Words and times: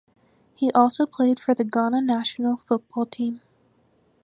He 0.55 0.71
also 0.71 1.05
played 1.05 1.39
for 1.39 1.53
the 1.53 1.63
Ghana 1.63 2.01
national 2.01 2.57
football 2.57 3.05
team. 3.05 3.41